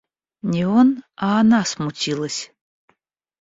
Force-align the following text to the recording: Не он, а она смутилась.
Не 0.41 0.65
он, 0.65 1.03
а 1.15 1.39
она 1.39 1.63
смутилась. 1.63 2.49